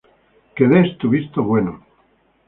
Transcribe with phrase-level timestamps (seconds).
[0.69, 1.73] des tu visto bueno